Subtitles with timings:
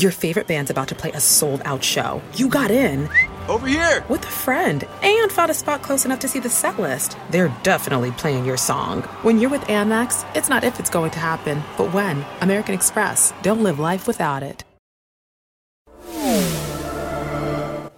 [0.00, 2.22] Your favorite band's about to play a sold out show.
[2.34, 3.06] You got in.
[3.48, 4.02] Over here!
[4.08, 7.18] With a friend and found a spot close enough to see the set list.
[7.30, 9.02] They're definitely playing your song.
[9.24, 12.24] When you're with Amex, it's not if it's going to happen, but when.
[12.40, 13.34] American Express.
[13.42, 14.64] Don't live life without it.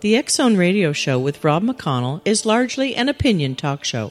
[0.00, 4.11] The X Zone Radio Show with Rob McConnell is largely an opinion talk show.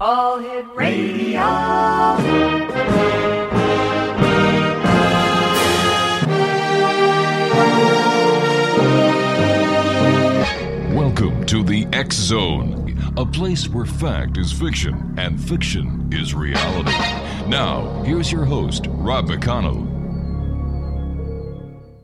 [0.00, 1.40] All Hit Radio.
[10.94, 16.92] Welcome to the X Zone, a place where fact is fiction and fiction is reality.
[17.48, 19.84] Now, here's your host, Rob McConnell.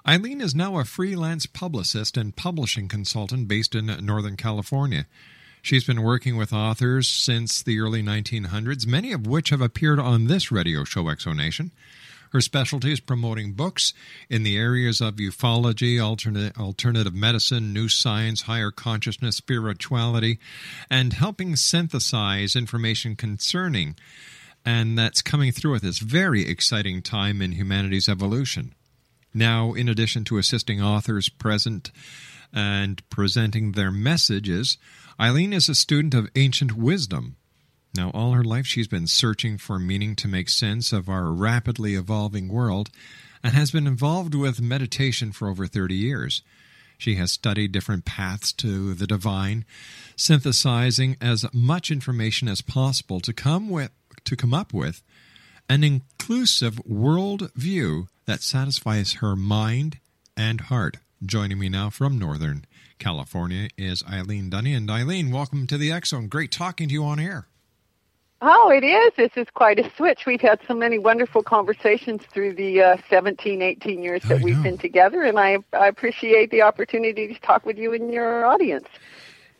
[0.07, 5.07] Eileen is now a freelance publicist and publishing consultant based in Northern California.
[5.63, 10.27] She's been working with authors since the early 1900s, many of which have appeared on
[10.27, 11.71] this radio show, X Zone Nation.
[12.35, 13.93] Her specialty is promoting books
[14.29, 20.37] in the areas of ufology, alternate, alternative medicine, new science, higher consciousness, spirituality,
[20.89, 23.95] and helping synthesize information concerning.
[24.65, 28.75] And that's coming through at this very exciting time in humanity's evolution.
[29.33, 31.89] Now, in addition to assisting authors present
[32.51, 34.77] and presenting their messages,
[35.17, 37.37] Eileen is a student of ancient wisdom
[37.95, 41.95] now, all her life, she's been searching for meaning to make sense of our rapidly
[41.95, 42.89] evolving world
[43.43, 46.41] and has been involved with meditation for over 30 years.
[46.97, 49.65] She has studied different paths to the divine,
[50.15, 53.91] synthesizing as much information as possible to come with
[54.23, 55.03] to come up with
[55.69, 59.99] an inclusive world view that satisfies her mind
[60.35, 60.97] and heart.
[61.23, 62.65] Joining me now from Northern
[62.99, 64.75] California is Eileen Duhne.
[64.75, 66.27] And Eileen, welcome to the Zone.
[66.27, 67.47] Great talking to you on air.
[68.41, 69.13] Oh, it is.
[69.15, 70.25] This is quite a switch.
[70.25, 74.77] We've had so many wonderful conversations through the uh, 17, 18 years that we've been
[74.77, 78.87] together, and I, I appreciate the opportunity to talk with you and your audience.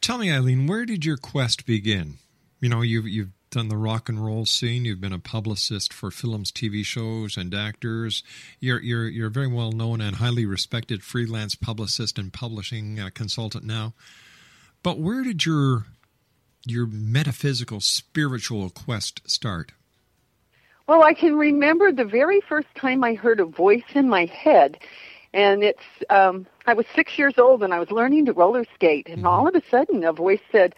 [0.02, 2.16] Tell me, Eileen, where did your quest begin?
[2.60, 4.84] You know, you've, you've done the rock and roll scene.
[4.84, 8.22] You've been a publicist for films, TV shows, and actors.
[8.60, 13.12] You're you're you're a very well known and highly respected freelance publicist and publishing uh,
[13.14, 13.94] consultant now.
[14.84, 15.86] But where did your
[16.66, 19.72] your metaphysical spiritual quest start?
[20.88, 24.78] Well, I can remember the very first time I heard a voice in my head,
[25.34, 29.08] and it's um, I was six years old and I was learning to roller skate,
[29.08, 29.28] and mm-hmm.
[29.28, 30.76] all of a sudden a voice said,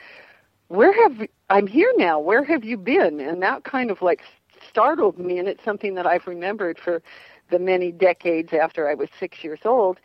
[0.69, 2.19] "Where have I'm here now?
[2.19, 4.21] Where have you been?" And that kind of like
[4.69, 7.01] startled me, and it's something that I've remembered for
[7.49, 9.99] the many decades after I was six years old.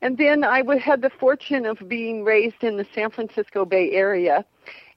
[0.00, 4.44] And then I had the fortune of being raised in the San Francisco Bay Area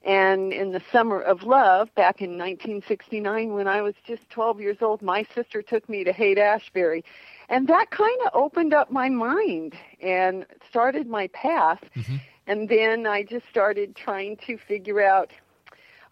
[0.04, 4.78] and in the summer of love, back in 1969, when I was just 12 years
[4.82, 7.04] old, my sister took me to Haight Ashbury.
[7.50, 11.84] And that kind of opened up my mind and started my path.
[11.96, 12.16] Mm-hmm.
[12.48, 15.32] And then I just started trying to figure out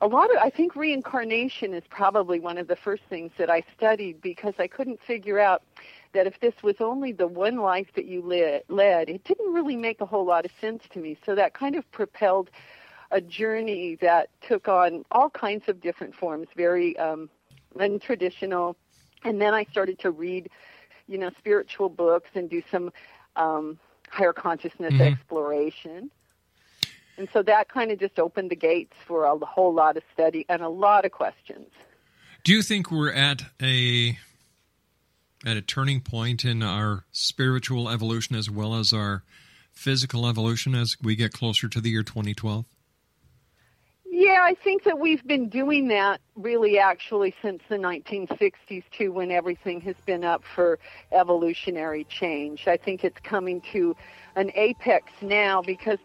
[0.02, 3.64] a lot of, I think reincarnation is probably one of the first things that I
[3.76, 5.64] studied because I couldn't figure out
[6.14, 9.76] that if this was only the one life that you led, led, it didn't really
[9.76, 11.18] make a whole lot of sense to me.
[11.26, 12.50] So that kind of propelled
[13.12, 17.30] a journey that took on all kinds of different forms, very um,
[17.76, 18.76] untraditional.
[19.24, 20.50] And then I started to read,
[21.08, 22.92] you know, spiritual books and do some
[23.36, 23.80] um,
[24.10, 25.02] higher consciousness mm-hmm.
[25.02, 26.12] exploration.
[27.18, 30.46] And so that kind of just opened the gates for a whole lot of study
[30.48, 31.68] and a lot of questions.
[32.44, 34.18] Do you think we're at a
[35.46, 39.24] at a turning point in our spiritual evolution as well as our
[39.72, 42.66] physical evolution as we get closer to the year 2012?
[44.20, 49.32] Yeah, I think that we've been doing that really actually since the 1960s too, when
[49.32, 50.78] everything has been up for
[51.14, 52.68] evolutionary change.
[52.68, 53.96] I think it's coming to
[54.36, 56.00] an apex now because,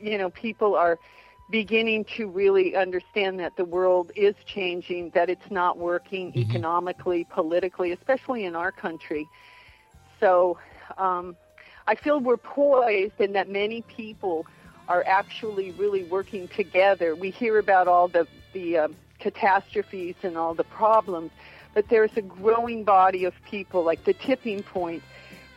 [0.00, 0.98] you know, people are
[1.52, 6.50] beginning to really understand that the world is changing, that it's not working mm-hmm.
[6.50, 9.28] economically, politically, especially in our country.
[10.18, 10.58] So
[10.98, 11.36] um,
[11.86, 14.44] I feel we're poised and that many people
[14.90, 17.14] are actually really working together.
[17.14, 21.30] We hear about all the the um, catastrophes and all the problems,
[21.72, 25.04] but there's a growing body of people, like the tipping point.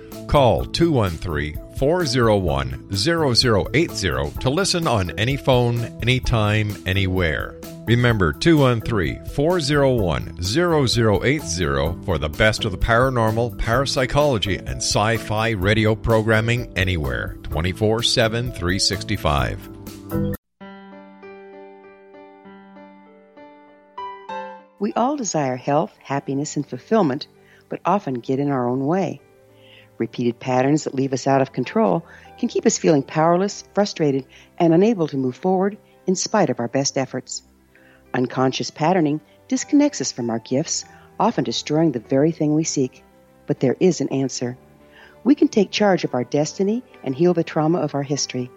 [0.31, 7.59] Call 213 401 0080 to listen on any phone, anytime, anywhere.
[7.85, 15.95] Remember 213 401 0080 for the best of the paranormal, parapsychology, and sci fi radio
[15.95, 19.69] programming anywhere 24 7 365.
[24.79, 27.27] We all desire health, happiness, and fulfillment,
[27.67, 29.19] but often get in our own way.
[30.01, 32.03] Repeated patterns that leave us out of control
[32.39, 34.25] can keep us feeling powerless, frustrated,
[34.57, 35.77] and unable to move forward
[36.07, 37.43] in spite of our best efforts.
[38.11, 40.85] Unconscious patterning disconnects us from our gifts,
[41.19, 43.03] often destroying the very thing we seek.
[43.45, 44.57] But there is an answer.
[45.23, 48.49] We can take charge of our destiny and heal the trauma of our history.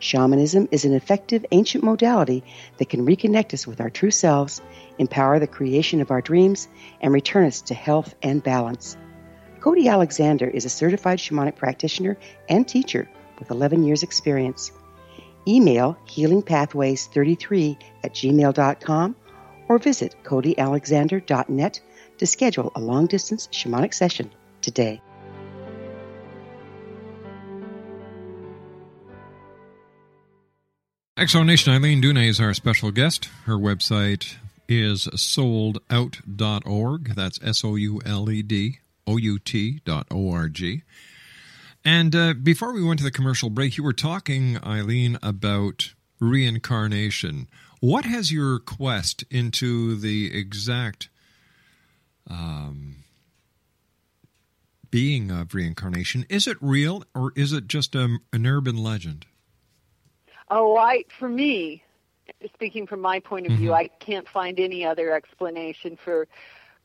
[0.00, 2.42] Shamanism is an effective ancient modality
[2.78, 4.60] that can reconnect us with our true selves,
[4.98, 6.66] empower the creation of our dreams,
[7.00, 8.96] and return us to health and balance.
[9.60, 12.16] Cody Alexander is a certified shamanic practitioner
[12.48, 13.08] and teacher
[13.38, 14.72] with 11 years' experience.
[15.46, 19.16] Email healingpathways33 at gmail.com
[19.68, 21.80] or visit codyalexander.net
[22.18, 24.30] to schedule a long distance shamanic session
[24.62, 25.02] today.
[31.16, 33.26] X Zone Nation Eileen Duhne is our special guest.
[33.44, 34.36] Her website
[34.68, 37.14] is souledout.org.
[37.14, 38.78] That's S O U L E D
[39.16, 40.82] out.org.
[41.84, 47.48] And uh, before we went to the commercial break, you were talking, Eileen, about reincarnation.
[47.80, 51.08] What has your quest into the exact
[52.28, 52.96] um,
[54.90, 56.26] being of reincarnation?
[56.28, 59.24] Is it real or is it just a, an urban legend?
[60.50, 61.82] Oh, I for me,
[62.54, 63.78] speaking from my point of view, mm-hmm.
[63.78, 66.26] I can't find any other explanation for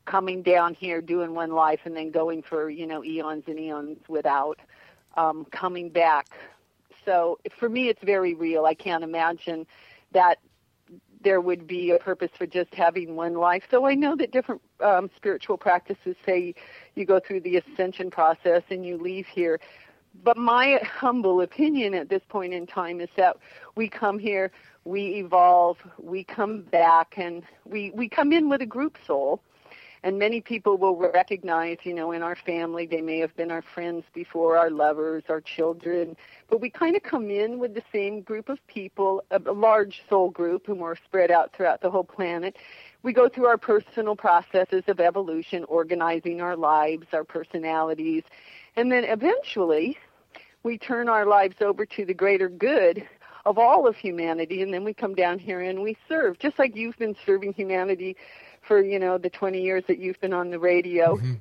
[0.06, 3.98] coming down here doing one life and then going for you know eons and eons
[4.08, 4.58] without
[5.16, 6.28] um, coming back.
[7.04, 8.64] So for me it's very real.
[8.64, 9.66] I can't imagine
[10.12, 10.38] that
[11.22, 14.60] there would be a purpose for just having one life so i know that different
[14.80, 16.54] um, spiritual practices say
[16.96, 19.60] you go through the ascension process and you leave here.
[20.24, 23.36] But my humble opinion at this point in time is that
[23.76, 24.50] we come here,
[24.84, 29.42] we evolve, we come back, and we, we come in with a group soul.
[30.02, 33.62] And many people will recognize, you know, in our family, they may have been our
[33.62, 36.16] friends before, our lovers, our children,
[36.48, 40.30] but we kind of come in with the same group of people, a, large soul
[40.30, 42.56] group, and we're spread out throughout the whole planet.
[43.02, 48.22] We go through our personal processes of evolution, organizing our lives, our personalities,
[48.76, 49.96] and then eventually
[50.62, 53.08] we turn our lives over to the greater good
[53.46, 56.74] of all of humanity, and then we come down here and we serve, just like
[56.74, 58.16] you've been serving humanity
[58.66, 61.16] for you know the 20 years that you've been on the radio.
[61.16, 61.34] Mm-hmm.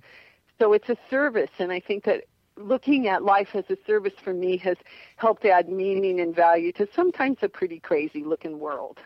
[0.60, 2.26] So it's a service, and I think that
[2.58, 4.78] looking at life as a service for me has
[5.18, 8.98] helped add meaning and value to sometimes a pretty crazy looking world.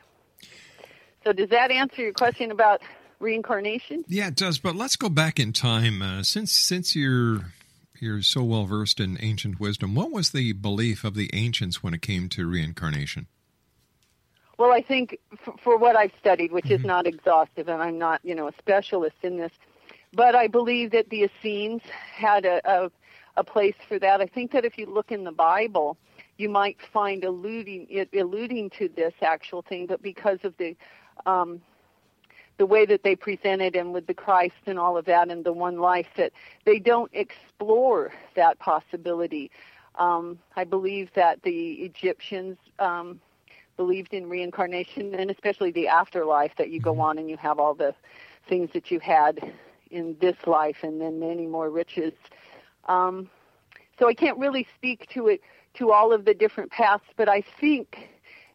[1.24, 2.82] So does that answer your question about
[3.20, 4.06] reincarnation?
[4.08, 4.60] Yeah, it does.
[4.60, 6.02] But let's go back in time.
[6.02, 7.52] Uh, since since you're
[8.00, 11.94] you're so well versed in ancient wisdom, what was the belief of the ancients when
[11.94, 13.28] it came to reincarnation?
[14.60, 16.82] Well, I think for, for what I've studied, which mm-hmm.
[16.82, 19.54] is not exhaustive, and I'm not, you know, a specialist in this,
[20.13, 21.82] but I believe that the Essenes
[22.13, 22.92] had a, a,
[23.38, 24.20] a place for that.
[24.20, 25.98] I think that if you look in the Bible,
[26.36, 30.75] you might find alluding it alluding to this actual thing, but because of the
[31.25, 31.62] um,
[32.58, 35.54] the way that they presented him with the Christ and all of that and the
[35.54, 36.34] one life that
[36.66, 39.51] they don't explore that possibility.
[39.96, 43.22] Um, I believe that the Egyptians um,
[43.80, 47.00] believed in reincarnation and especially the afterlife that you go mm-hmm.
[47.00, 47.96] on and you have all the
[48.50, 49.40] things that you had
[49.90, 52.12] in this life and then many more riches.
[52.90, 53.30] Um,
[53.98, 55.40] so I can't really speak to it
[55.76, 58.10] to all of the different paths, but I think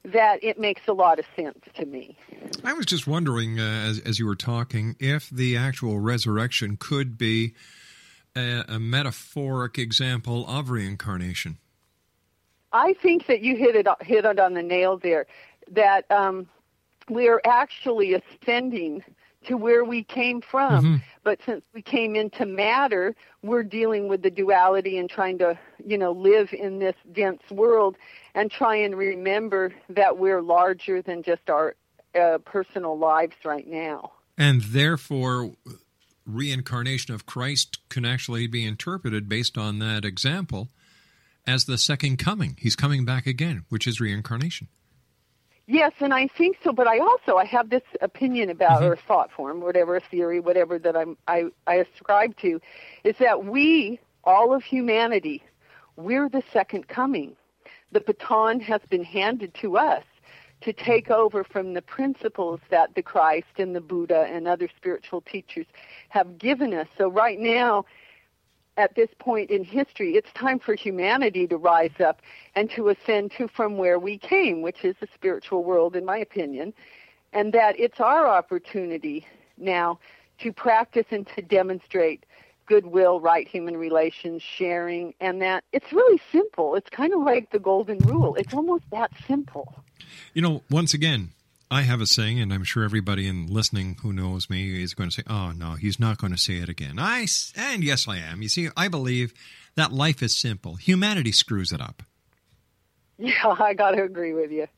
[0.04, 2.18] that it makes a lot of sense to me.
[2.62, 7.16] I was just wondering, uh, as, as you were talking, if the actual resurrection could
[7.16, 7.54] be
[8.36, 11.56] a, a metaphoric example of reincarnation.
[12.74, 15.26] I think that you hit it hit it on the nail there.
[15.70, 16.48] That um,
[17.08, 19.04] we are actually ascending
[19.46, 20.84] to where we came from.
[20.84, 20.96] Mm-hmm.
[21.22, 25.96] But since we came into matter, we're dealing with the duality and trying to, you
[25.96, 27.96] know, live in this dense world
[28.34, 31.76] and try and remember that we're larger than just our
[32.18, 34.12] uh, personal lives right now.
[34.36, 35.52] And therefore,
[36.26, 40.70] reincarnation of Christ can actually be interpreted based on that example
[41.46, 42.56] as the second coming.
[42.58, 44.68] He's coming back again, which is reincarnation.
[45.66, 46.72] Yes, and I think so.
[46.72, 48.92] But I also I have this opinion about mm-hmm.
[48.92, 52.60] or thought form, whatever theory, whatever that I'm I I ascribe to,
[53.02, 55.42] is that we all of humanity,
[55.96, 57.36] we're the second coming.
[57.92, 60.04] The baton has been handed to us
[60.62, 65.20] to take over from the principles that the Christ and the Buddha and other spiritual
[65.20, 65.66] teachers
[66.08, 66.88] have given us.
[66.96, 67.84] So right now
[68.76, 72.20] at this point in history, it's time for humanity to rise up
[72.54, 76.18] and to ascend to from where we came, which is the spiritual world, in my
[76.18, 76.72] opinion,
[77.32, 79.26] and that it's our opportunity
[79.56, 79.98] now
[80.38, 82.24] to practice and to demonstrate
[82.66, 86.74] goodwill, right human relations, sharing, and that it's really simple.
[86.74, 88.34] It's kind of like the golden rule.
[88.36, 89.74] It's almost that simple.
[90.32, 91.30] You know, once again,
[91.74, 95.10] I have a saying, and I'm sure everybody in listening who knows me is going
[95.10, 97.26] to say, "Oh no, he's not going to say it again." I
[97.56, 98.42] and yes, I am.
[98.42, 99.34] You see, I believe
[99.74, 100.76] that life is simple.
[100.76, 102.04] Humanity screws it up.
[103.18, 104.68] Yeah, I got to agree with you.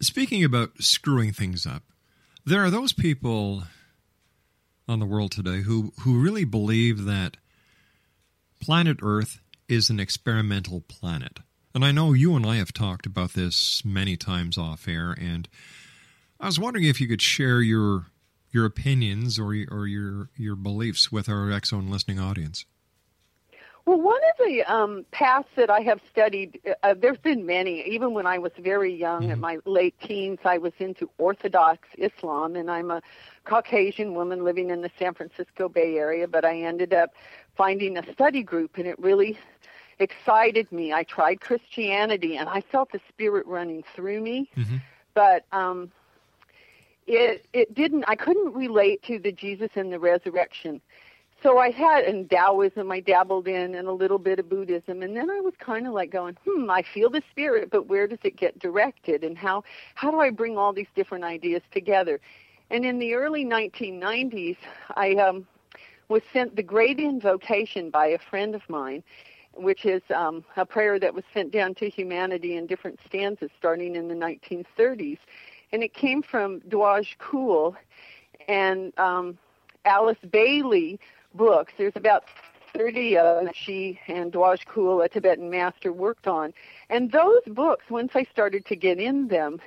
[0.00, 1.82] Speaking about screwing things up,
[2.46, 3.64] there are those people
[4.88, 7.36] on the world today who who really believe that
[8.62, 11.40] planet Earth is an experimental planet.
[11.78, 15.48] And I know you and I have talked about this many times off air, and
[16.40, 18.06] I was wondering if you could share your
[18.50, 22.66] your opinions or or your your beliefs with our Zone listening audience.
[23.86, 27.82] Well, one of the um, paths that I have studied, uh, there's been many.
[27.82, 29.30] Even when I was very young, mm-hmm.
[29.30, 33.00] in my late teens, I was into Orthodox Islam, and I'm a
[33.44, 36.26] Caucasian woman living in the San Francisco Bay Area.
[36.26, 37.14] But I ended up
[37.56, 39.38] finding a study group, and it really
[39.98, 40.92] excited me.
[40.92, 44.76] I tried Christianity and I felt the spirit running through me, mm-hmm.
[45.14, 45.90] but um,
[47.06, 48.04] it it didn't.
[48.06, 50.80] I couldn't relate to the Jesus and the resurrection.
[51.42, 55.16] So I had in Taoism I dabbled in and a little bit of Buddhism and
[55.16, 58.18] then I was kind of like going, "Hmm, I feel the spirit, but where does
[58.24, 59.62] it get directed and how
[59.94, 62.20] how do I bring all these different ideas together?"
[62.70, 64.56] And in the early 1990s,
[64.96, 65.46] I um
[66.08, 69.04] was sent the Great Invocation by a friend of mine
[69.58, 73.96] which is um, a prayer that was sent down to humanity in different stanzas starting
[73.96, 75.18] in the 1930s.
[75.72, 77.76] And it came from Djwhal Khul
[78.48, 79.38] and um,
[79.84, 80.98] Alice Bailey
[81.34, 81.72] books.
[81.76, 82.24] There's about
[82.76, 86.54] 30 of them she and Djwhal Khul, a Tibetan master, worked on.
[86.88, 89.60] And those books, once I started to get in them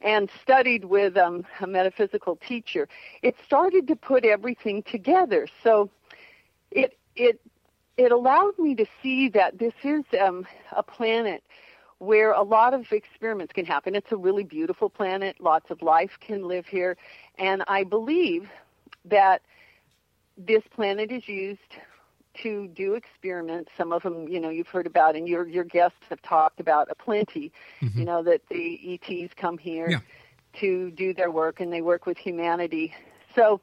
[0.00, 2.88] and studied with um, a metaphysical teacher,
[3.22, 5.46] it started to put everything together.
[5.62, 5.90] So
[6.70, 7.40] it it
[7.98, 11.42] it allowed me to see that this is um, a planet
[11.98, 13.96] where a lot of experiments can happen.
[13.96, 15.36] It's a really beautiful planet.
[15.40, 16.96] Lots of life can live here.
[17.38, 18.48] And I believe
[19.04, 19.42] that
[20.36, 21.58] this planet is used
[22.42, 23.72] to do experiments.
[23.76, 26.88] Some of them, you know, you've heard about, and your your guests have talked about
[26.88, 27.50] a plenty.
[27.80, 27.98] Mm-hmm.
[27.98, 29.98] You know that the ETs come here yeah.
[30.60, 32.94] to do their work, and they work with humanity.
[33.34, 33.60] So,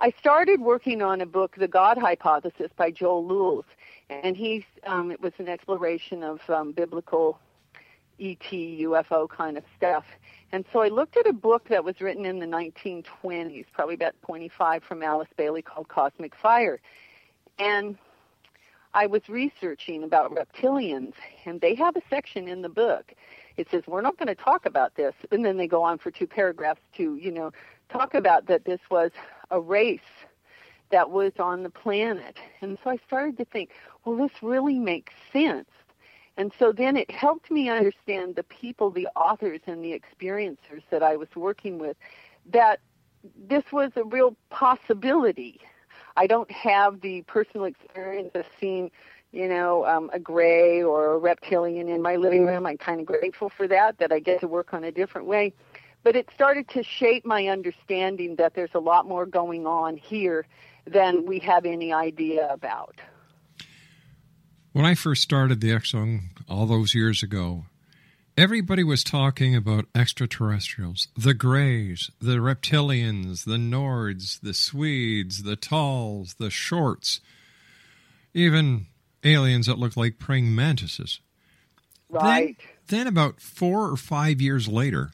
[0.00, 3.66] I started working on a book, The God Hypothesis, by Joel Lewis,
[4.10, 7.38] and he's um, it was an exploration of um, biblical
[8.20, 10.04] ET UFO kind of stuff.
[10.52, 14.14] And so I looked at a book that was written in the 1920s, probably about
[14.22, 16.80] 25 from Alice Bailey called Cosmic Fire.
[17.58, 17.96] And
[18.94, 23.12] I was researching about reptilians, and they have a section in the book.
[23.56, 25.14] It says, We're not going to talk about this.
[25.30, 27.52] And then they go on for two paragraphs to, you know,
[27.88, 29.10] talk about that this was
[29.50, 30.00] a race
[30.90, 32.36] that was on the planet.
[32.60, 33.70] And so I started to think,
[34.04, 35.68] well, this really makes sense
[36.36, 41.02] and so then it helped me understand the people, the authors, and the experiencers that
[41.02, 41.96] I was working with,
[42.50, 42.80] that
[43.48, 45.60] this was a real possibility.
[46.16, 48.90] I don't have the personal experience of seeing,
[49.32, 52.66] you know, um, a gray or a reptilian in my living room.
[52.66, 55.52] I'm kind of grateful for that, that I get to work on a different way.
[56.04, 60.46] But it started to shape my understanding that there's a lot more going on here
[60.86, 63.00] than we have any idea about.
[64.72, 67.64] When I first started the Zone all those years ago,
[68.36, 76.34] everybody was talking about extraterrestrials the Greys, the Reptilians, the Nords, the Swedes, the Talls,
[76.38, 77.20] the Shorts,
[78.34, 78.86] even
[79.22, 81.20] aliens that looked like praying mantises.
[82.10, 82.56] Right.
[82.88, 85.12] Then, then, about four or five years later,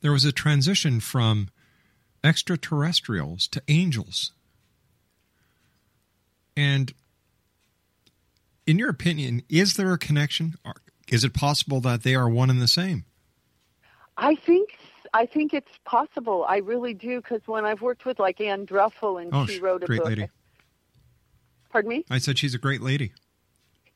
[0.00, 1.48] there was a transition from
[2.22, 4.32] extraterrestrials to angels.
[6.56, 6.92] And
[8.66, 10.56] in your opinion, is there a connection?
[11.08, 13.04] Is it possible that they are one and the same?
[14.16, 14.70] I think
[15.14, 16.44] I think it's possible.
[16.46, 19.82] I really do because when I've worked with like Anne Druffel and oh, she wrote
[19.84, 20.08] a great book.
[20.08, 20.28] lady.
[21.70, 22.04] Pardon me.
[22.10, 23.12] I said she's a great lady.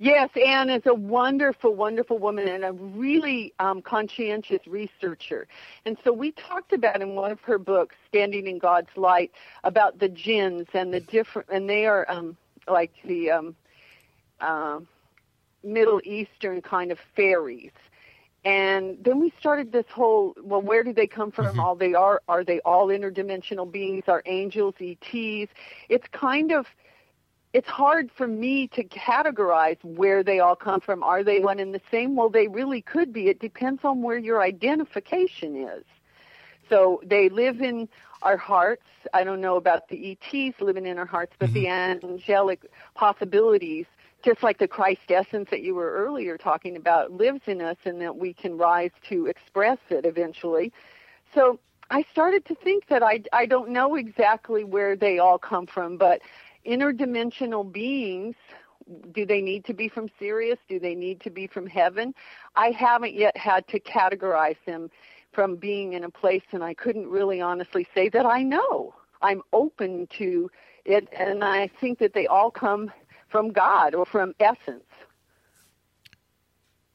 [0.03, 5.47] Yes, Anne is a wonderful, wonderful woman and a really um, conscientious researcher.
[5.87, 9.31] And so we talked about in one of her books, Standing in God's Light,
[9.63, 12.37] about the jinns and the different, and they are um,
[12.67, 13.55] like the um,
[14.41, 14.81] uh,
[15.63, 17.71] Middle Eastern kind of fairies.
[18.45, 21.47] And then we started this whole well, where do they come from?
[21.47, 21.61] Mm-hmm.
[21.61, 24.03] All they are are they all interdimensional beings?
[24.09, 25.53] Are angels, ETs?
[25.89, 26.67] It's kind of
[27.53, 31.03] it's hard for me to categorize where they all come from.
[31.03, 32.17] Are they one and the same?
[32.17, 33.29] Well, they really could be.
[33.29, 35.85] It depends on where your identification is.
[36.69, 37.89] So they live in
[38.23, 38.87] our hearts.
[39.13, 41.55] I don't know about the ETs living in our hearts, but mm-hmm.
[41.55, 43.87] the angelic possibilities
[44.23, 48.01] just like the Christ essence that you were earlier talking about lives in us and
[48.01, 50.73] that we can rise to express it eventually.
[51.35, 51.59] So
[51.91, 55.97] I started to think that I, I don't know exactly where they all come from,
[55.97, 56.23] but
[56.67, 58.35] interdimensional beings,
[59.13, 60.59] do they need to be from Sirius?
[60.69, 62.15] Do they need to be from heaven?
[62.57, 64.91] I haven't yet had to categorize them
[65.33, 68.95] from being in a place, and I couldn't really honestly say that I know.
[69.23, 70.51] I'm open to
[70.85, 72.93] it, and I think that they all come
[73.29, 74.85] from God or from essence.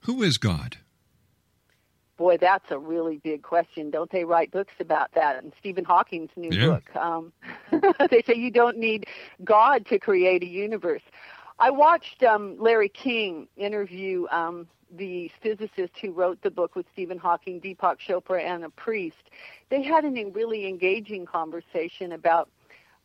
[0.01, 0.77] Who is God?
[2.17, 3.91] Boy, that's a really big question.
[3.91, 5.43] Don't they write books about that?
[5.43, 6.65] And Stephen Hawking's new yeah.
[6.65, 6.95] book.
[6.95, 7.31] Um,
[8.09, 9.05] they say you don't need
[9.43, 11.03] God to create a universe.
[11.59, 17.17] I watched um, Larry King interview um, the physicist who wrote the book with Stephen
[17.17, 19.31] Hawking, Deepak Chopra, and a priest.
[19.69, 22.49] They had a really engaging conversation about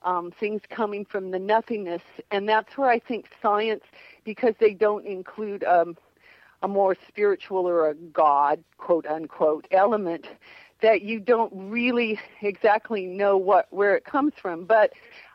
[0.03, 3.85] um, things coming from the nothingness, and that's where I think science,
[4.25, 5.97] because they don't include um,
[6.63, 10.27] a more spiritual or a God, quote unquote, element,
[10.81, 14.65] that you don't really exactly know what where it comes from.
[14.65, 14.93] But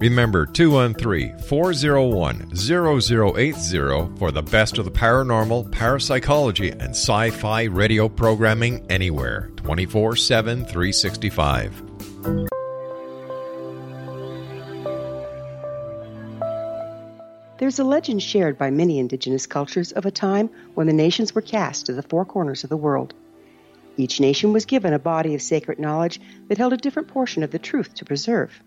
[0.00, 8.08] Remember 213 401 0080 for the best of the paranormal, parapsychology, and sci fi radio
[8.08, 11.82] programming anywhere 24 7 365.
[17.58, 21.42] There's a legend shared by many indigenous cultures of a time when the nations were
[21.42, 23.14] cast to the four corners of the world.
[23.96, 27.50] Each nation was given a body of sacred knowledge that held a different portion of
[27.50, 28.62] the truth to preserve.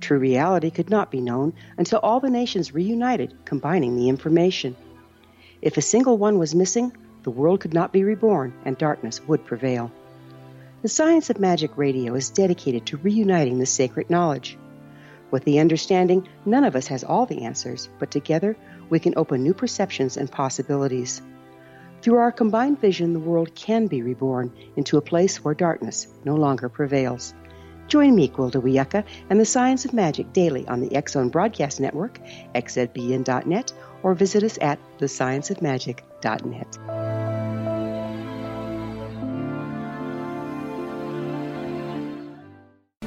[0.00, 4.76] True reality could not be known until all the nations reunited, combining the information.
[5.60, 6.92] If a single one was missing,
[7.24, 9.90] the world could not be reborn and darkness would prevail.
[10.82, 14.56] The Science of Magic Radio is dedicated to reuniting the sacred knowledge.
[15.30, 18.56] With the understanding, none of us has all the answers, but together
[18.88, 21.20] we can open new perceptions and possibilities.
[22.00, 26.36] Through our combined vision, the world can be reborn into a place where darkness no
[26.36, 27.34] longer prevails.
[27.88, 32.20] Join me, Gwilda Wiyaka, and the Science of Magic daily on the Zone Broadcast Network,
[32.54, 33.72] xzbn.net,
[34.02, 36.78] or visit us at thescienceofmagic.net.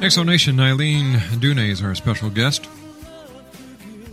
[0.01, 2.67] X Zone Nation Eileen Duhne is our special guest.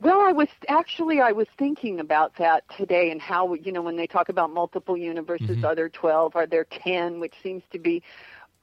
[0.00, 3.96] Well, I was actually I was thinking about that today and how you know when
[3.96, 5.64] they talk about multiple universes, Mm-hmm.
[5.64, 6.36] are there twelve?
[6.36, 7.20] Are there ten?
[7.20, 8.02] Which seems to be,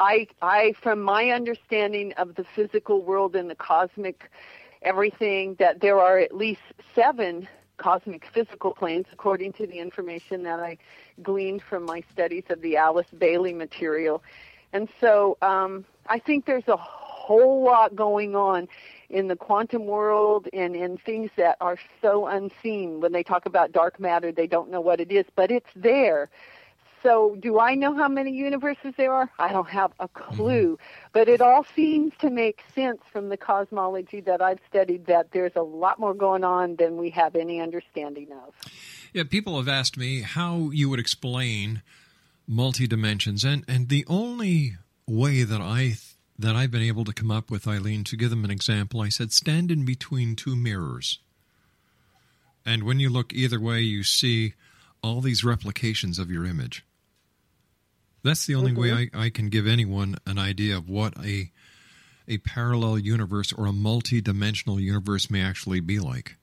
[0.02, 4.32] I I from my understanding of the physical world and the cosmic
[4.82, 6.64] everything that there are at least
[6.96, 10.80] seven cosmic physical planes according to the information that I
[11.22, 14.24] gleaned from my studies of the Alice Bailey material.
[14.74, 18.68] And so um, I think there's a whole lot going on
[19.12, 23.02] in the quantum world and in things that are so unseen.
[23.02, 26.30] When they talk about dark matter, they don't know what it is, but it's there.
[27.04, 29.30] So, do I know how many universes there are?
[29.40, 30.36] I don't have a mm-hmm.
[30.36, 30.80] clue.
[31.14, 35.56] But it all seems to make sense from the cosmology that I've studied that there's
[35.56, 38.54] a lot more going on than we have any understanding of.
[39.14, 41.82] Yeah, people have asked me how you would explain
[42.48, 45.96] multi dimensions, and and the only way that I
[46.38, 49.10] that I've been able to come up with, Eileen, to give them an example, I
[49.10, 51.20] said stand in between two mirrors,
[52.66, 54.54] and when you look either way, you see
[55.04, 56.86] all these replications of your image.
[58.24, 59.18] That's the only way mm-hmm.
[59.18, 61.52] I, I can give anyone an idea of what a
[62.28, 66.38] a parallel universe or a multi-dimensional universe may actually be like.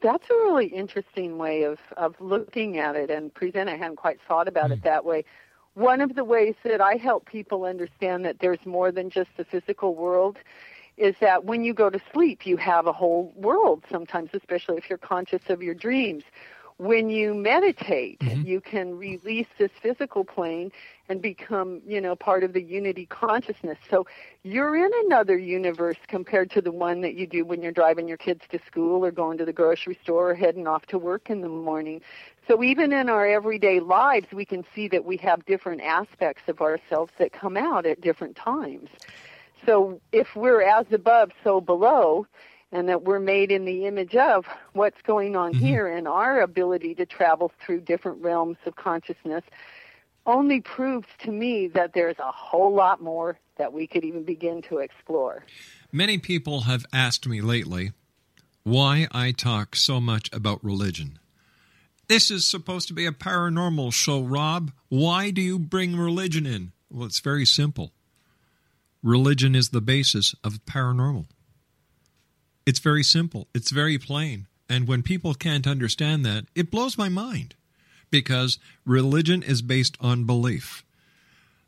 [0.00, 3.68] That's a really interesting way of, of looking at it and present.
[3.68, 4.84] I hadn't quite thought about it hmm.
[4.84, 5.24] that way.
[5.74, 9.44] One of the ways that I help people understand that there's more than just the
[9.44, 10.38] physical world
[10.98, 14.90] is that when you go to sleep, you have a whole world sometimes, especially if
[14.90, 16.24] you're conscious of your dreams.
[16.82, 18.42] When you meditate, mm-hmm.
[18.44, 20.72] you can release this physical plane
[21.08, 23.78] and become, you know, part of the unity consciousness.
[23.88, 24.04] So
[24.42, 28.16] you're in another universe compared to the one that you do when you're driving your
[28.16, 31.40] kids to school or going to the grocery store or heading off to work in
[31.40, 32.00] the morning.
[32.48, 36.60] So even in our everyday lives, we can see that we have different aspects of
[36.60, 38.88] ourselves that come out at different times.
[39.64, 42.26] So if we're as above, so below,
[42.72, 45.64] and that we're made in the image of what's going on mm-hmm.
[45.64, 49.44] here and our ability to travel through different realms of consciousness
[50.24, 54.62] only proves to me that there's a whole lot more that we could even begin
[54.62, 55.44] to explore.
[55.92, 57.92] Many people have asked me lately
[58.62, 61.18] why I talk so much about religion.
[62.08, 64.72] This is supposed to be a paranormal show, Rob.
[64.88, 66.72] Why do you bring religion in?
[66.90, 67.92] Well, it's very simple.
[69.02, 71.26] Religion is the basis of paranormal.
[72.64, 74.46] It's very simple, it's very plain.
[74.68, 77.54] And when people can't understand that, it blows my mind
[78.10, 80.84] because religion is based on belief.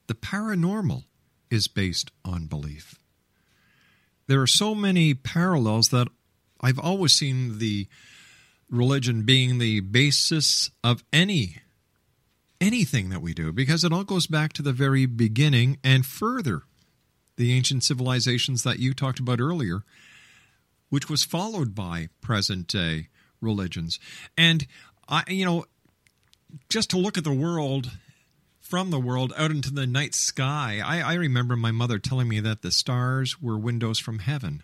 [0.07, 1.05] The paranormal
[1.51, 2.99] is based on belief.
[4.27, 6.09] There are so many parallels that
[6.61, 7.89] I've always seen the
[8.71, 11.59] religion being the basis of any
[12.61, 16.63] anything that we do because it all goes back to the very beginning and further
[17.37, 19.83] the ancient civilizations that you talked about earlier
[20.95, 23.09] which was followed by present day
[23.41, 23.99] religions
[24.39, 24.67] and
[25.09, 25.65] i you know
[26.69, 27.91] just to look at the world
[28.61, 32.39] from the world out into the night sky i, I remember my mother telling me
[32.41, 34.63] that the stars were windows from heaven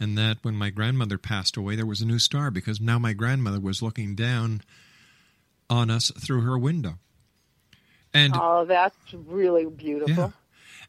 [0.00, 3.12] and that when my grandmother passed away, there was a new star because now my
[3.12, 4.62] grandmother was looking down
[5.68, 6.98] on us through her window.
[8.14, 10.14] And Oh, that's really beautiful.
[10.14, 10.30] yeah,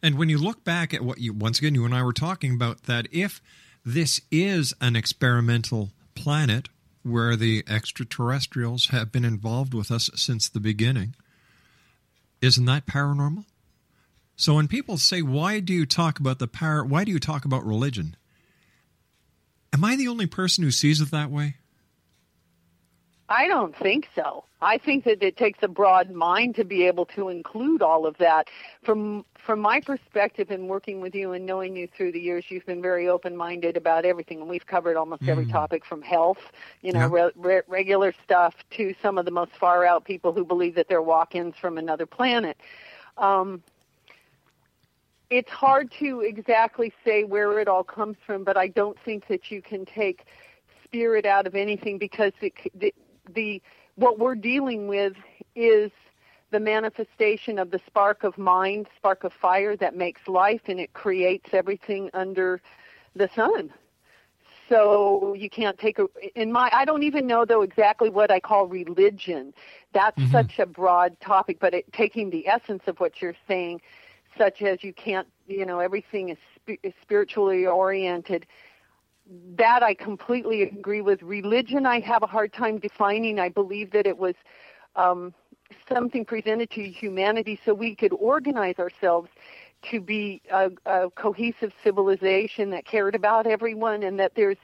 [0.04, 2.54] and when you look back at what you once again you and I were talking
[2.54, 3.42] about that if
[3.86, 6.70] this is an experimental planet
[7.04, 11.16] where the extraterrestrials have been involved with us since the beginning,
[12.42, 13.46] isn't that paranormal?
[14.36, 16.84] So when people say, "Why do you talk about the power?
[16.86, 18.16] Why do you talk about religion?"
[19.74, 21.58] Am I the only person who sees it that way?
[23.28, 24.46] I don't think so.
[24.62, 28.18] I think that it takes a broad mind to be able to include all of
[28.18, 28.48] that.
[28.84, 32.66] From from my perspective in working with you and knowing you through the years, you've
[32.66, 36.38] been very open-minded about everything, and we've covered almost every topic from health,
[36.82, 37.26] you know, Yeah.
[37.26, 41.02] re- re- regular stuff, to some of the most far-out people who believe that they're
[41.02, 42.58] walk-ins from another planet.
[43.18, 43.64] Um,
[45.30, 49.52] it's hard to exactly say where it all comes from, but I don't think that
[49.52, 50.26] you can take
[50.84, 52.94] spirit out of anything because it, the,
[53.34, 53.62] the
[53.96, 55.14] what we're dealing with
[55.56, 55.92] is
[56.52, 60.94] the manifestation of the spark of mind, spark of fire that makes life, and it
[60.94, 62.62] creates everything under
[63.16, 63.72] the sun.
[64.68, 68.40] So you can't take a in my I don't even know though exactly what I
[68.40, 69.54] call religion.
[69.94, 73.82] That's such a broad topic, but it, taking the essence of what you're saying,
[74.38, 78.46] such as you can't, you know, everything is, sp- is spiritually oriented.
[79.56, 81.22] That I completely agree with.
[81.24, 83.40] Religion, I have a hard time defining.
[83.40, 84.36] I believe that it was
[84.96, 85.34] um,
[85.88, 89.30] something presented to humanity so we could organize ourselves
[89.92, 94.58] to be a, a cohesive civilization that cared about everyone and that there's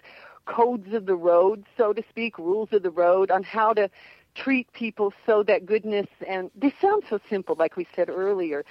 [0.45, 3.89] codes of the road, so to speak, rules of the road on how to
[4.35, 8.65] treat people so that goodness and this sounds so simple, like we said earlier,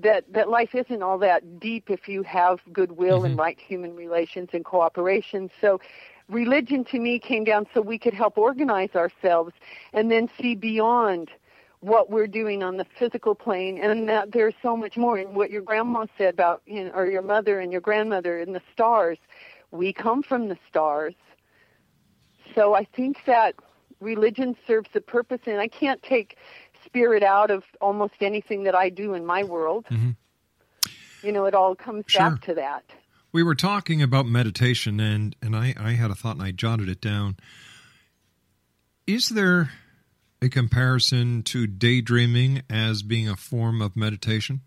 [0.00, 3.26] that that life isn't all that deep if you have goodwill mm-hmm.
[3.26, 5.50] and right human relations and cooperation.
[5.60, 5.80] So
[6.28, 9.54] religion to me came down so we could help organize ourselves
[9.94, 11.30] and then see beyond
[11.80, 15.16] what we're doing on the physical plane and that there's so much more.
[15.16, 18.54] And what your grandma said about you know or your mother and your grandmother and
[18.54, 19.18] the stars
[19.70, 21.14] we come from the stars.
[22.54, 23.54] So i think that
[24.00, 26.36] religion serves a purpose and i can't take
[26.84, 29.84] spirit out of almost anything that i do in my world.
[29.90, 30.10] Mm-hmm.
[31.22, 32.30] you know it all comes sure.
[32.30, 32.84] back to that.
[33.30, 36.88] We were talking about meditation and and i i had a thought and i jotted
[36.88, 37.36] it down.
[39.06, 39.70] Is there
[40.40, 44.60] a comparison to daydreaming as being a form of meditation?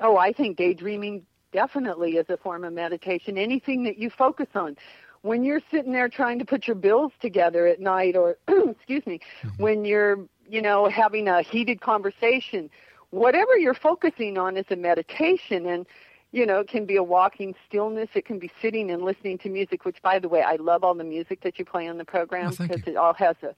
[0.00, 3.38] Oh, I think daydreaming definitely is a form of meditation.
[3.38, 4.76] Anything that you focus on.
[5.22, 9.20] When you're sitting there trying to put your bills together at night or excuse me,
[9.42, 9.62] mm-hmm.
[9.62, 12.68] when you're, you know, having a heated conversation,
[13.10, 15.86] whatever you're focusing on is a meditation and
[16.34, 18.08] you know, it can be a walking stillness.
[18.14, 20.92] It can be sitting and listening to music, which, by the way, I love all
[20.92, 23.54] the music that you play on the program because oh, it all has a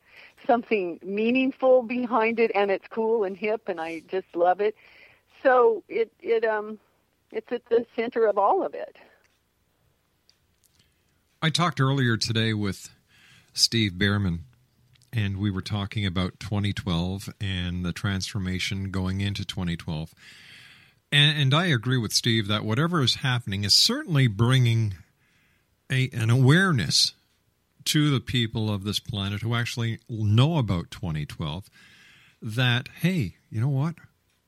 [0.47, 4.77] something meaningful behind it, and it's cool and hip, and I just love it.
[5.43, 6.79] So it it um
[7.33, 8.99] it's at the center of all of it.
[11.41, 12.91] I talked earlier today with
[13.55, 14.41] Steve Bhaerman,
[15.15, 20.13] and we were talking about 2012 and the transformation going into 2012.
[21.13, 24.95] And, and I agree with Steve that whatever is happening is certainly bringing
[25.91, 27.15] a, an awareness
[27.85, 31.71] to the people of this planet who actually know about 2012
[32.43, 33.95] that, hey, you know what?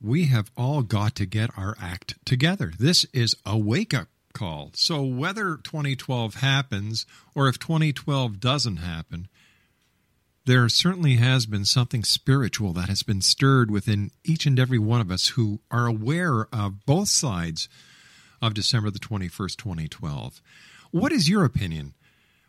[0.01, 2.73] We have all got to get our act together.
[2.79, 4.71] This is a wake up call.
[4.75, 9.29] So, whether 2012 happens or if 2012 doesn't happen,
[10.49, 14.99] there certainly has been something spiritual that has been stirred within each and every one
[14.99, 17.69] of us who are aware of both sides
[18.41, 20.41] of December the 21st, 2012.
[20.91, 21.93] What is your opinion,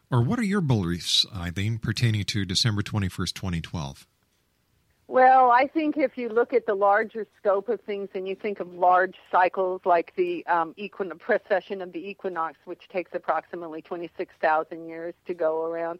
[0.09, 4.07] or what are your beliefs, Eileen, pertaining to December 21st, 2012?
[5.09, 8.61] Well, I think if you look at the larger scope of things and you think
[8.61, 10.73] of large cycles like the um,
[11.19, 15.99] precession of the equinox, which takes approximately 26,000 years to go around,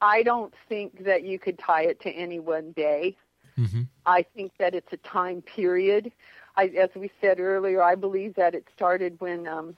[0.00, 3.16] I don't think that you could tie it to any one day.
[3.58, 3.82] Mm-hmm.
[4.04, 6.12] I think that it's a time period.
[6.56, 9.76] I, as we said earlier, I believe that it started when, um,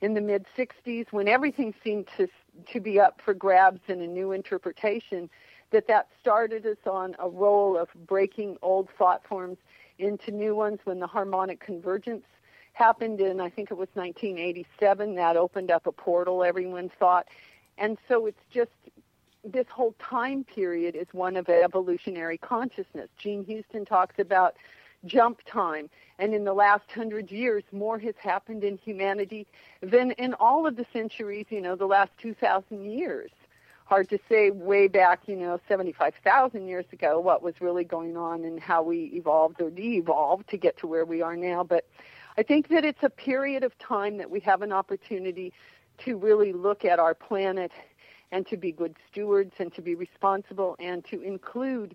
[0.00, 2.28] in the mid '60s, when everything seemed to
[2.72, 5.30] to be up for grabs and a new interpretation.
[5.70, 9.58] That that started us on a roll of breaking old thought forms
[9.98, 12.24] into new ones when the harmonic convergence
[12.74, 15.16] happened in I think it was 1987.
[15.16, 16.44] That opened up a portal.
[16.44, 17.26] Everyone thought,
[17.78, 18.70] and so it's just
[19.44, 23.08] this whole time period is one of evolutionary consciousness.
[23.18, 24.56] Jean Houston talks about
[25.04, 25.90] jump time.
[26.18, 29.46] And in the last hundred years, more has happened in humanity
[29.80, 33.30] than in all of the centuries, you know, the last 2,000 years.
[33.86, 38.44] Hard to say way back, you know, 75,000 years ago what was really going on
[38.44, 41.62] and how we evolved or de evolved to get to where we are now.
[41.62, 41.86] But
[42.38, 45.52] I think that it's a period of time that we have an opportunity
[45.98, 47.72] to really look at our planet
[48.34, 51.94] and to be good stewards and to be responsible and to include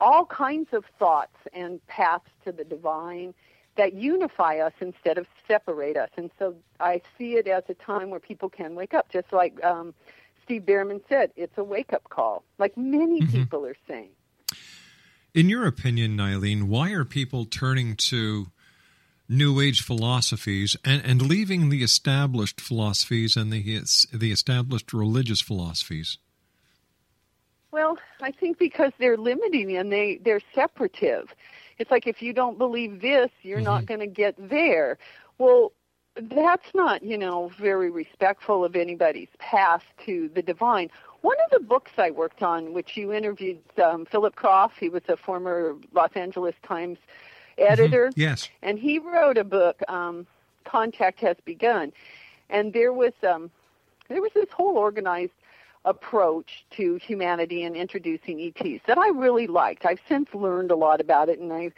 [0.00, 3.32] all kinds of thoughts and paths to the divine
[3.76, 6.10] that unify us instead of separate us.
[6.16, 9.62] And so I see it as a time where people can wake up, just like
[9.64, 9.94] um,
[10.42, 13.30] Steve Bhaerman said, it's a wake up call, like many mm-hmm.
[13.30, 14.10] people are saying.
[15.34, 18.48] In your opinion, Eileen, why are people turning to
[19.30, 23.62] New Age philosophies and, and leaving the established philosophies and the
[24.12, 26.18] the established religious philosophies?
[27.70, 31.32] Well, I think because they're limiting and they they're separative.
[31.78, 33.64] It's like if you don't believe this, you're mm-hmm.
[33.66, 34.98] not going to get there.
[35.38, 35.72] Well,
[36.16, 40.90] that's not you know very respectful of anybody's path to the divine.
[41.20, 45.02] One of the books I worked on, which you interviewed um, Philip Krapf, he was
[45.08, 46.98] a former Los Angeles Times
[47.60, 48.08] editor.
[48.08, 48.20] Mm-hmm.
[48.20, 48.48] Yes.
[48.62, 50.26] And he wrote a book, um,
[50.64, 51.92] Contact Has Begun.
[52.48, 53.50] And there was um,
[54.08, 55.32] there was this whole organized
[55.84, 59.86] approach to humanity and introducing ETs that I really liked.
[59.86, 61.72] I've since learned a lot about it, and I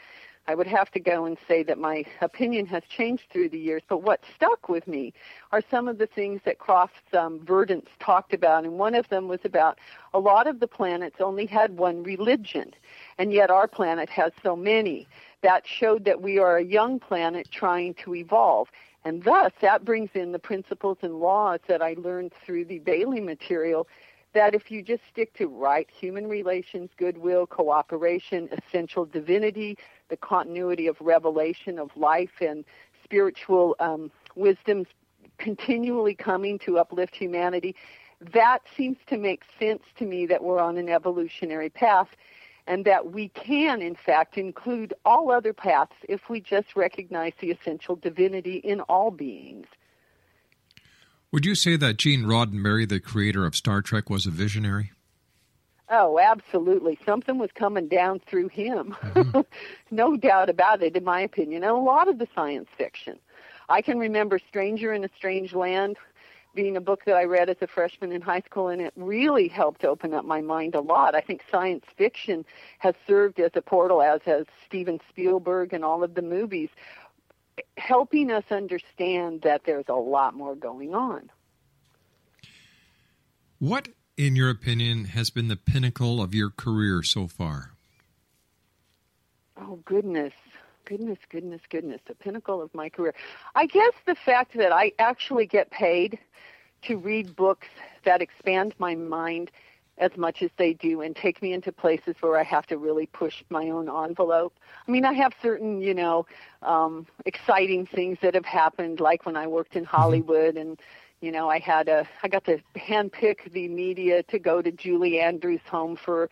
[0.49, 3.83] I would have to go and say that my opinion has changed through the years.
[3.89, 5.13] But what stuck with me
[5.53, 9.29] are some of the things that Krapf's um, Verdants talked about, and one of them
[9.29, 9.79] was about
[10.13, 12.75] a lot of the planets only had one religion,
[13.19, 15.07] and yet our planet has so many.
[15.43, 18.69] That showed that we are a young planet trying to evolve.
[19.05, 23.21] And thus, that brings in the principles and laws that I learned through the Bailey
[23.21, 23.89] material
[24.35, 29.77] that if you just stick to right human relations, goodwill, cooperation, essential divinity,
[30.09, 32.65] the continuity of revelation of life and
[33.05, 34.87] spiritual um, wisdoms
[35.39, 37.75] continually coming to uplift humanity,
[38.33, 42.09] that seems to make sense to me that we're on an evolutionary path
[42.67, 47.51] and that we can, in fact, include all other paths if we just recognize the
[47.51, 49.67] essential divinity in all beings.
[51.33, 54.93] Would you say that Gene Roddenberry, the creator of Star Trek, was a visionary?
[55.89, 56.99] Oh, absolutely.
[57.05, 58.97] Something was coming down through him.
[59.03, 59.41] Mm-hmm.
[59.91, 61.65] no doubt about it, in my opinion.
[61.65, 63.19] And a lot of the science fiction.
[63.69, 65.97] I can remember Stranger in a Strange Land
[66.55, 69.49] being a book that I read as a freshman in high school, and it really
[69.49, 71.15] helped open up my mind a lot.
[71.15, 72.45] I think science fiction
[72.79, 76.69] has served as a portal, as has Steven Spielberg and all of the movies,
[77.77, 81.31] helping us understand that there's a lot more going on.
[83.59, 87.73] What, in your opinion, has been the pinnacle of your career so far?
[89.57, 90.33] Oh, goodness.
[90.85, 92.01] Goodness, goodness, goodness.
[92.07, 93.15] The pinnacle of my career.
[93.55, 96.19] I guess the fact that I actually get paid
[96.83, 97.69] to read books
[98.05, 99.51] that expand my mind
[99.99, 103.07] as much as they do and take me into places where I have to really
[103.07, 104.55] push my own envelope.
[104.87, 106.27] I mean, I have certain, you know,
[106.63, 109.97] um, exciting things that have happened, like when I worked in mm-hmm.
[109.97, 110.81] Hollywood and
[111.23, 115.21] you know, I had a I got to handpick the media to go to Julie
[115.21, 116.29] Andrews' home for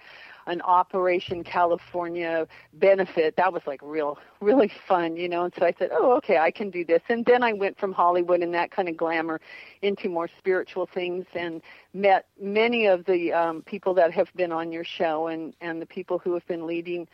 [0.47, 3.37] an Operation California benefit.
[3.37, 5.45] That was like real, really fun, you know.
[5.45, 7.03] And so I said, oh, okay, I can do this.
[7.09, 9.41] And then I went from Hollywood and that kind of glamour
[9.83, 11.63] into more spiritual things and
[11.95, 15.87] met many of the um, people that have been on your show and and the
[15.87, 17.09] people who have been leading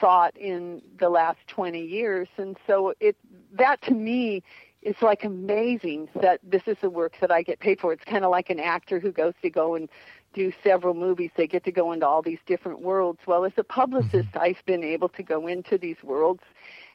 [0.00, 2.28] thought in the last 20 years.
[2.36, 3.16] And so it
[3.52, 4.42] that to me
[4.86, 7.92] it's like amazing that this is the work that I get paid for.
[7.92, 9.88] It's kind of like an actor who goes to go and
[10.32, 11.32] do several movies.
[11.36, 13.18] They get to go into all these different worlds.
[13.26, 14.38] Well, as a publicist, mm-hmm.
[14.38, 16.44] I've been able to go into these worlds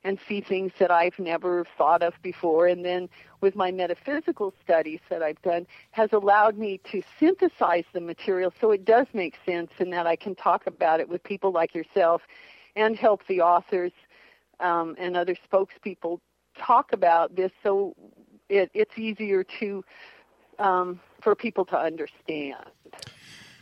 [0.06, 2.68] and see things that I've never thought of before.
[2.68, 3.10] And then
[3.42, 8.72] with my metaphysical studies that I've done has allowed me to synthesize the material so
[8.72, 12.22] it does make sense and that I can talk about it with people like yourself
[12.78, 13.92] and help the authors
[14.62, 16.22] um, and other spokespeople
[16.58, 17.96] talk about this so
[18.50, 19.84] it, it's easier to
[20.60, 22.66] um, for people to understand.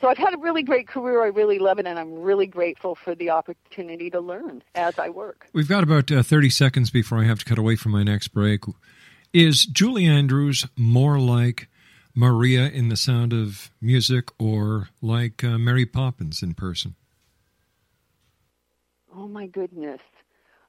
[0.02, 1.24] So I've had a really great career.
[1.24, 5.10] I really love it, and I'm really grateful for the opportunity to learn as I
[5.10, 5.48] work.
[5.52, 8.30] We've got about uh, 30 seconds before I have to cut away from my next
[8.30, 8.62] break.
[9.34, 11.68] Is Julie Andrews more like
[12.16, 16.96] Maria in The Sound of Music or like uh, Mary Poppins in person?
[19.14, 20.02] Oh, my goodness.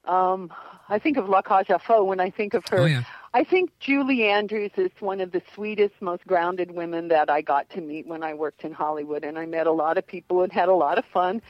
[0.04, 0.52] Um,
[0.88, 2.80] I think of La Cage aux Folles when I think of her.
[2.80, 3.02] Oh, yeah.
[3.32, 7.70] I think Julie Andrews is one of the sweetest, most grounded women that I got
[7.70, 10.52] to meet when I worked in Hollywood, and I met a lot of people and
[10.52, 11.40] had a lot of fun.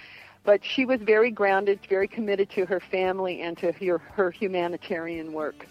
[0.44, 5.32] But she was very grounded, very committed to her family and to her, her humanitarian
[5.32, 5.66] work.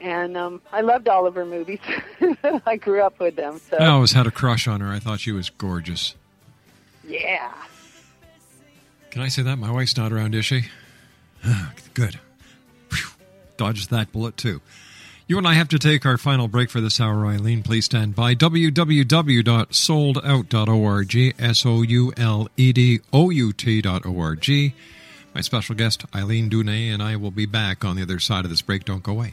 [0.00, 1.80] And um, I loved all of her movies.
[2.66, 3.60] I grew up with them.
[3.70, 4.90] So I always had a crush on her.
[4.90, 6.14] I thought she was gorgeous.
[7.06, 7.52] Yeah.
[9.10, 9.56] Can I say that?
[9.58, 10.64] My wife's not around, is she?
[11.94, 12.18] Good.
[12.90, 13.10] Whew.
[13.56, 14.60] Dodged that bullet, too.
[15.28, 17.62] You and I have to take our final break for this hour, Eileen.
[17.62, 18.34] Please stand by.
[18.34, 24.74] www.souledout.org, S O U L E D O U T.org.
[25.34, 28.50] My special guest, Eileen Duhne, and I will be back on the other side of
[28.50, 28.84] this break.
[28.84, 29.32] Don't go away.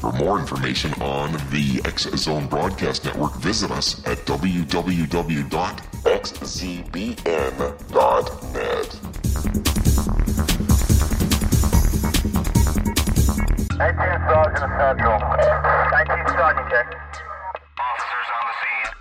[0.00, 5.46] For more information on the X Zone Broadcast Network, visit us at www.xzbn.net.
[13.78, 15.18] Nineteen Sergeant Central.
[15.90, 16.86] Nineteen Sergeant check.
[17.78, 18.92] Officers on the scene.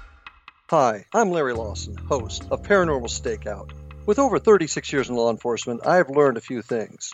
[0.70, 3.72] Hi, I'm Larry Lawson, host of Paranormal Stakeout.
[4.06, 7.14] With over 36 years in law enforcement, I have learned a few things.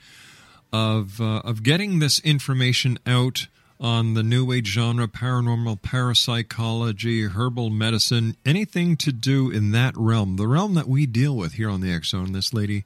[0.72, 3.46] of, uh, of getting this information out
[3.82, 10.36] on the New Age genre, paranormal, parapsychology, herbal medicine, anything to do in that realm,
[10.36, 12.30] the realm that we deal with here on the X Zone.
[12.32, 12.84] This lady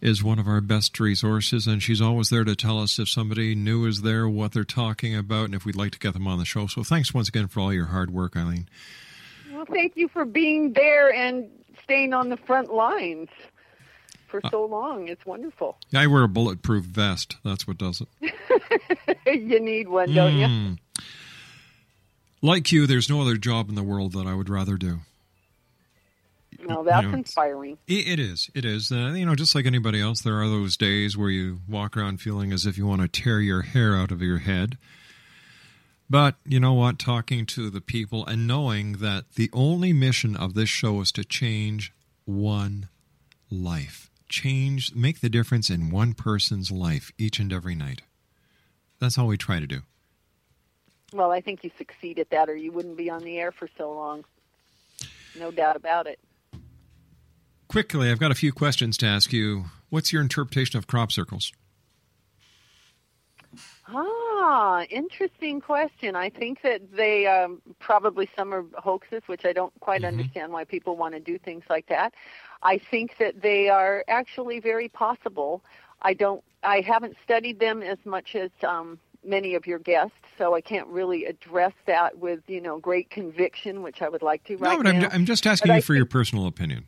[0.00, 3.54] is one of our best resources, and she's always there to tell us if somebody
[3.54, 6.40] new is there, what they're talking about, and if we'd like to get them on
[6.40, 6.66] the show.
[6.66, 8.68] So thanks once again for all your hard work, Eileen.
[9.52, 11.48] Well, thank you for being there and
[11.84, 13.28] staying on the front lines
[14.32, 15.06] for so long.
[15.06, 15.78] It's wonderful.
[15.94, 17.36] I wear a bulletproof vest.
[17.44, 18.34] That's what does it.
[19.26, 20.46] you need one, don't you?
[20.46, 20.78] Mm.
[22.40, 25.00] Like you, there's no other job in the world that I would rather do.
[26.66, 27.78] No, that's You know, inspiring.
[27.86, 28.50] It, it is.
[28.54, 28.90] It is.
[28.90, 32.20] Uh, you know, just like anybody else, there are those days where you walk around
[32.20, 34.78] feeling as if you want to tear your hair out of your head.
[36.08, 36.98] But you know what?
[36.98, 41.24] Talking to the people and knowing that the only mission of this show is to
[41.24, 41.92] change
[42.24, 42.88] one
[43.50, 48.02] life, change, make the difference in one person's life each and every night.
[48.98, 49.82] That's all we try to do.
[51.12, 53.68] Well, I think you succeed at that, or you wouldn't be on the air for
[53.76, 54.24] so long.
[55.38, 56.18] No doubt about it.
[57.68, 59.66] Quickly, I've got a few questions to ask you.
[59.90, 61.52] What's your interpretation of crop circles?
[63.94, 66.16] Ah, interesting question.
[66.16, 70.64] I think that they um, probably some are hoaxes, which I don't quite understand why
[70.64, 72.14] people want to do things like that.
[72.62, 75.62] I think that they are actually very possible.
[76.00, 76.42] I don't.
[76.62, 80.86] I haven't studied them as much as um, many of your guests, so I can't
[80.88, 84.82] really address that with you know great conviction, which I would like to right no,
[84.82, 85.06] but now.
[85.06, 86.86] I'm, I'm just asking But you I for your personal opinion.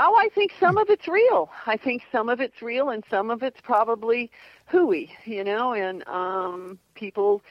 [0.00, 1.50] Oh, I think some of it's real.
[1.66, 4.30] I think some of it's real, and some of it's probably
[4.66, 5.72] hooey, you know.
[5.72, 7.42] And um, people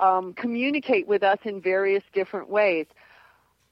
[0.00, 2.86] um, communicate with us in various different ways,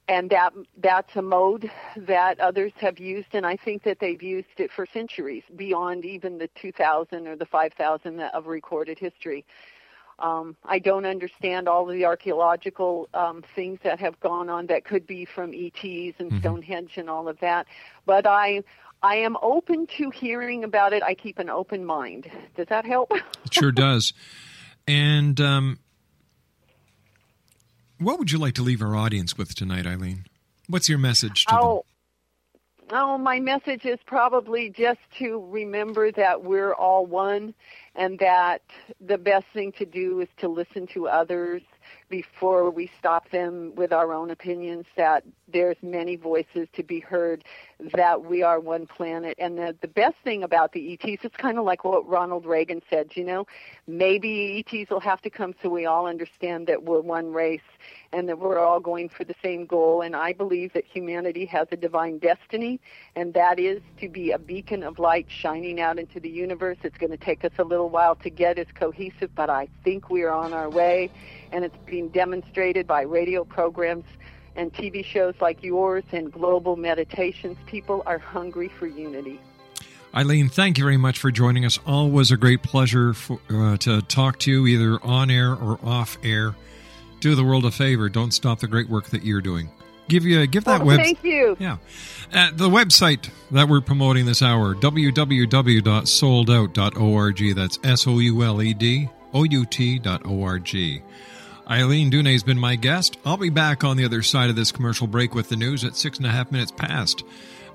[0.07, 4.59] and that that's a mode that others have used, and I think that they've used
[4.59, 9.45] it for centuries, beyond even the 2,000 or the 5,000 of recorded history.
[10.20, 14.84] Um, I don't understand all of the archaeological um, things that have gone on that
[14.84, 17.66] could be from ETs and Stonehenge and all of that,
[18.06, 18.62] but I
[19.02, 21.02] I am open to hearing about it.
[21.02, 22.30] I keep an open mind.
[22.56, 23.12] Does that help?
[23.44, 24.12] It sure does.
[24.86, 25.78] And um,
[27.98, 30.26] what would you like to leave our audience with tonight, Eileen?
[30.68, 31.80] What's your message to them?
[32.93, 37.55] Oh, my message is probably just to remember that we're all one,
[37.95, 38.62] and that
[39.01, 41.62] the best thing to do is to listen to others
[42.09, 47.44] before we stop them with our own opinions that there's many voices to be heard
[47.94, 49.36] that we are one planet.
[49.38, 52.82] And the, the best thing about the ETs it's kind of like what Ronald Reagan
[52.90, 53.46] said you know
[53.86, 57.61] maybe ETs will have to come so we all understand that we're one race
[58.12, 60.03] and that we're all going for the same goal.
[60.03, 62.80] And I believe that humanity has a divine destiny
[63.16, 66.78] and that is to be a beacon of light shining out into the universe.
[66.82, 70.11] It's going to take us a little while to get as cohesive but I think
[70.11, 71.11] we are on our way.
[71.53, 74.05] And it's being demonstrated by radio programs
[74.57, 77.57] and TV shows like yours and global meditations.
[77.66, 79.40] People are hungry for unity.
[80.14, 81.78] Eileen, thank you very much for joining us.
[81.86, 86.18] Always a great pleasure for, uh, to talk to you, either on air or off
[86.24, 86.57] air.
[87.20, 88.09] Do the world a favor.
[88.09, 89.70] Don't stop the great work that you're doing.
[90.09, 90.98] Give you give that oh, web.
[90.98, 91.57] Thank you.
[91.61, 91.76] Yeah,
[92.32, 97.55] uh, the website that we're promoting this hour www.souledout.org.
[97.55, 101.01] That's s o u l e d o u t dot o r g.
[101.70, 103.16] Eileen Duhne has been my guest.
[103.24, 105.94] I'll be back on the other side of this commercial break with the news at
[105.94, 107.22] six and a half minutes past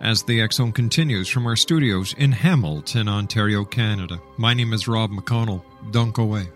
[0.01, 4.19] as the Zone continues from our studios in Hamilton, Ontario, Canada.
[4.35, 5.63] My name is Rob McConnell.
[5.91, 6.47] Don't go away.